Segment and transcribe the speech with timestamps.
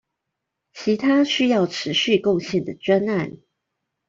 [0.73, 3.37] 其他需要持續貢獻的專案